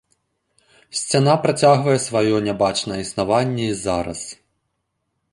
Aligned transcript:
Сцяна 0.99 1.33
працягвае 1.43 1.93
сваё 2.05 2.39
нябачнае 2.47 2.97
існаванне 3.01 3.67
і 3.75 3.77
зараз. 3.83 4.21